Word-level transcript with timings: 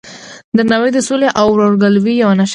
درناوی 0.57 0.89
د 0.93 0.99
سولې 1.07 1.29
او 1.39 1.47
ورورګلوۍ 1.51 2.15
یوه 2.21 2.35
نښه 2.39 2.45
ده. 2.47 2.47